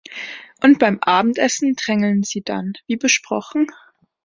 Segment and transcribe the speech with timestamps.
[0.63, 3.67] Und beim Abendessen drängeln Sie dann, wie besprochen?